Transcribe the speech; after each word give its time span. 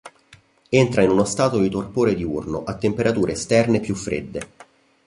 Entra 0.71 1.03
in 1.03 1.11
uno 1.11 1.25
Stato 1.25 1.59
di 1.59 1.69
torpore 1.69 2.15
diurno 2.15 2.63
a 2.63 2.73
temperature 2.75 3.33
esterne 3.33 3.79
più 3.79 3.93
fredde. 3.93 4.47